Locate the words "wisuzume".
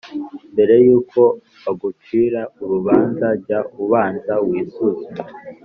4.47-5.21